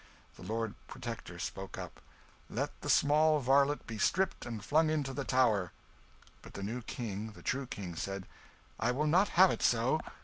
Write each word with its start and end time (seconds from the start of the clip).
The 0.35 0.41
Lord 0.41 0.73
Protector 0.87 1.37
spoke 1.37 1.77
up 1.77 2.01
"Let 2.49 2.71
the 2.81 2.89
small 2.89 3.39
varlet 3.39 3.85
be 3.85 3.99
stripped 3.99 4.47
and 4.47 4.65
flung 4.65 4.89
into 4.89 5.13
the 5.13 5.23
Tower." 5.25 5.73
But 6.41 6.55
the 6.55 6.63
new 6.63 6.81
King, 6.81 7.33
the 7.33 7.43
true 7.43 7.67
King, 7.67 7.95
said 7.95 8.25
"I 8.79 8.89
will 8.93 9.05
not 9.05 9.29
have 9.37 9.51
it 9.51 9.61
so. 9.61 9.99